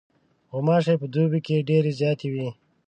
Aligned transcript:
غوماشې 0.51 0.95
په 1.01 1.07
دوبي 1.13 1.39
کې 1.45 1.65
ډېرې 1.69 1.91
زیاتې 1.99 2.27
وي. 2.33 2.49